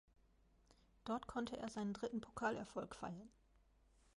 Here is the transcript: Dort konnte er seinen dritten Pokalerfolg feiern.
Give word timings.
Dort 1.05 1.27
konnte 1.27 1.57
er 1.59 1.69
seinen 1.69 1.93
dritten 1.93 2.21
Pokalerfolg 2.21 2.95
feiern. 2.95 3.29